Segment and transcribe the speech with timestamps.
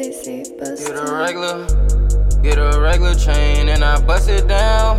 [0.00, 0.94] Stacy Buster.
[0.94, 1.66] Get a regular,
[2.42, 4.98] get a regular chain and I bust it down.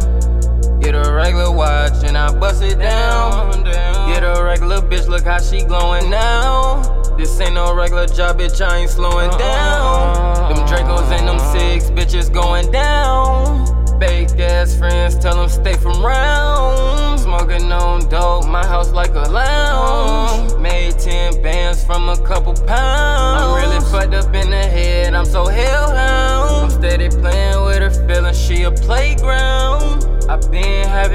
[0.80, 3.64] Get a regular watch and I bust it down.
[3.64, 6.84] Get a regular bitch, look how she glowing now.
[7.18, 9.38] This ain't no regular job, bitch, I ain't slowing uh-uh.
[9.40, 10.54] down.
[10.54, 13.66] Them Dracos and them six bitches going down.
[14.00, 17.20] Fake ass friends tell them stay from round.
[17.20, 20.62] Smoking on dope, my house like a lounge.
[20.62, 23.01] Made 10 bands from a couple pounds.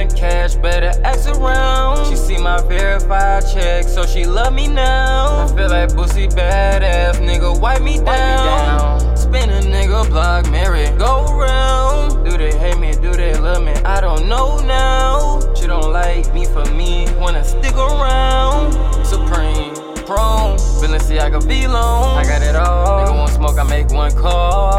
[0.06, 2.06] Been cash, better ask around.
[2.08, 5.44] She see my verified check, so she love me now.
[5.44, 9.16] I feel like Boosie badass, nigga, wipe me down.
[9.16, 12.24] Spin a nigga block, marry, go round.
[12.24, 13.72] Do they hate me, do they love me?
[13.84, 15.40] I don't know now.
[15.54, 18.72] She don't like me for me, wanna stick around.
[19.04, 19.74] Supreme,
[20.06, 22.16] chrome, Balenciaga Vlone.
[22.16, 23.06] I got it all.
[23.06, 24.75] Nigga want smoke, I make one call.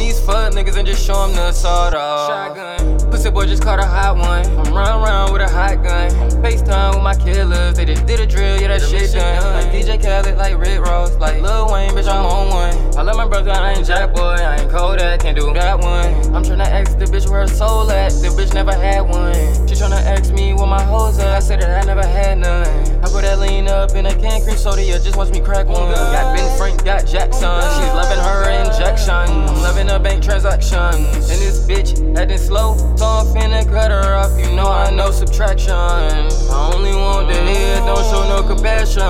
[0.00, 2.56] These fuck niggas and just show them the sawed off.
[2.56, 3.10] Shotgun.
[3.10, 4.46] Pussy boy just caught a hot one.
[4.56, 6.10] I'm run around with a hot gun.
[6.42, 7.76] FaceTime with my killers.
[7.76, 9.44] They just did a drill, yeah, that shit done.
[9.52, 12.74] Like DJ Khaled, like Rick Ross, like Lil Wayne, bitch, I'm on one.
[12.96, 16.34] I love my brother, I ain't Jackboy, I ain't Kodak, can't do that one.
[16.34, 18.10] I'm tryna ask the bitch where her soul at.
[18.12, 19.34] The bitch never had one.
[19.68, 19.99] She tryna
[23.80, 25.90] up in a can cream soda, yeah, just watch me crack one.
[25.90, 27.60] Got Ben Frank, got Jackson.
[27.72, 29.10] She's loving her injection.
[29.10, 31.30] I'm loving her bank transactions.
[31.30, 34.38] And this bitch acting slow, so I'm finna cut her off.
[34.38, 35.72] You know I know subtraction.
[35.72, 39.00] I only want the head, don't show no compassion.